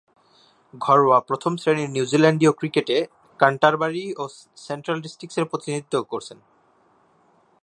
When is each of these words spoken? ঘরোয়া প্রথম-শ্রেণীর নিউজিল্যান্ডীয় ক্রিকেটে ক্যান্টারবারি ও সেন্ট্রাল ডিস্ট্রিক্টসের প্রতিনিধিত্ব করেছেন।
ঘরোয়া 0.73 1.19
প্রথম-শ্রেণীর 1.19 1.89
নিউজিল্যান্ডীয় 1.89 2.51
ক্রিকেটে 2.51 2.97
ক্যান্টারবারি 3.39 4.05
ও 4.17 4.23
সেন্ট্রাল 4.57 4.97
ডিস্ট্রিক্টসের 5.01 5.45
প্রতিনিধিত্ব 5.45 5.93
করেছেন। 6.03 6.37